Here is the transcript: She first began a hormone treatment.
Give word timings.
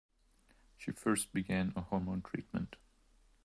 She 0.77 0.93
first 0.93 1.31
began 1.31 1.73
a 1.75 1.81
hormone 1.81 2.23
treatment. 2.23 2.75